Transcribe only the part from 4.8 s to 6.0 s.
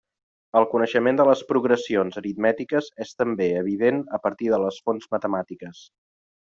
fonts matemàtiques.